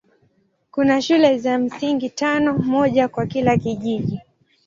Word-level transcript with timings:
Kuna 0.71 1.01
shule 1.01 1.37
za 1.37 1.57
msingi 1.59 2.09
tano, 2.09 2.57
moja 2.57 3.07
kwa 3.07 3.25
kila 3.25 3.57
kijiji. 3.57 4.19